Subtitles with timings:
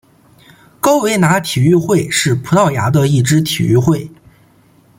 [0.79, 4.09] 高维拿体育会是葡萄牙的一支体育会。